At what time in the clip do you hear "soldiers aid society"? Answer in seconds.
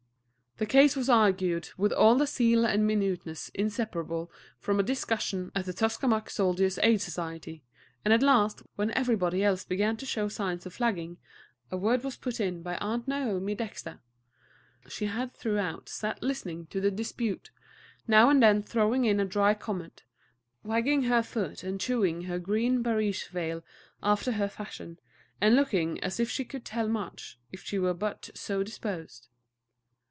6.29-7.63